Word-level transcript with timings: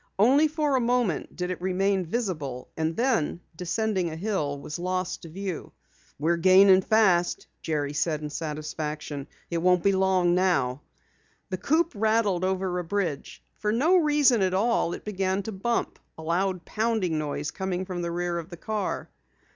Only 0.17 0.47
for 0.47 0.75
a 0.75 0.79
moment 0.81 1.35
did 1.35 1.51
it 1.51 1.61
remain 1.61 2.07
visible, 2.07 2.69
and 2.75 2.97
then, 2.97 3.39
descending 3.55 4.09
a 4.09 4.15
hill, 4.15 4.59
was 4.59 4.79
lost 4.79 5.21
to 5.21 5.29
view. 5.29 5.73
"We're 6.17 6.37
gaining 6.37 6.81
fast," 6.81 7.45
Jerry 7.61 7.93
said 7.93 8.23
in 8.23 8.31
satisfaction. 8.31 9.27
"It 9.51 9.59
won't 9.59 9.83
be 9.83 9.91
long 9.91 10.33
now." 10.33 10.81
The 11.51 11.57
coupe 11.59 11.91
rattled 11.93 12.43
over 12.43 12.79
a 12.79 12.83
bridge. 12.83 13.43
For 13.59 13.71
no 13.71 13.95
reason 13.97 14.41
at 14.41 14.55
all 14.55 14.93
it 14.93 15.05
began 15.05 15.43
to 15.43 15.51
bump, 15.51 15.99
a 16.17 16.23
loud 16.23 16.65
pounding 16.65 17.19
noise 17.19 17.51
coming 17.51 17.85
from 17.85 18.01
the 18.01 18.09
rear 18.09 18.39
of 18.39 18.49
the 18.49 18.57
car. 18.57 19.07